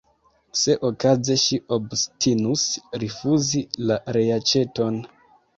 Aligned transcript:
Se 0.59 0.75
okaze 0.87 1.35
ŝi 1.41 1.59
obstinus 1.77 2.63
rifuzi 3.05 3.63
la 3.91 3.99
reaĉeton! 4.19 4.99